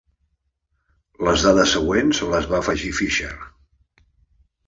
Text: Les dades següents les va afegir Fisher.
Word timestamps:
Les 1.27 1.43
dades 1.47 1.75
següents 1.77 2.21
les 2.31 2.49
va 2.53 2.61
afegir 2.63 2.91
Fisher. 3.01 3.33